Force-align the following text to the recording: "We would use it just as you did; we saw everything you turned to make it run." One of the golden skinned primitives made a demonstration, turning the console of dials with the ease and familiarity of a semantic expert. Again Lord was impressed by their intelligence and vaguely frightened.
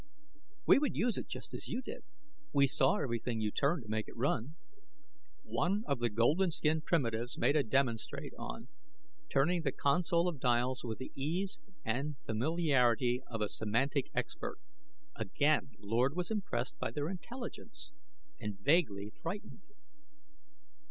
"We 0.65 0.79
would 0.79 0.95
use 0.95 1.15
it 1.19 1.27
just 1.27 1.53
as 1.53 1.67
you 1.67 1.79
did; 1.83 2.03
we 2.51 2.65
saw 2.65 2.95
everything 2.97 3.39
you 3.39 3.51
turned 3.51 3.83
to 3.83 3.87
make 3.87 4.07
it 4.07 4.17
run." 4.17 4.55
One 5.43 5.83
of 5.85 5.99
the 5.99 6.09
golden 6.09 6.49
skinned 6.49 6.85
primitives 6.85 7.37
made 7.37 7.55
a 7.55 7.61
demonstration, 7.61 8.67
turning 9.29 9.61
the 9.61 9.71
console 9.71 10.27
of 10.27 10.39
dials 10.39 10.83
with 10.83 10.97
the 10.97 11.11
ease 11.13 11.59
and 11.85 12.15
familiarity 12.25 13.21
of 13.27 13.41
a 13.41 13.47
semantic 13.47 14.09
expert. 14.15 14.57
Again 15.15 15.73
Lord 15.77 16.15
was 16.15 16.31
impressed 16.31 16.79
by 16.79 16.89
their 16.89 17.07
intelligence 17.07 17.91
and 18.39 18.59
vaguely 18.59 19.11
frightened. 19.21 19.65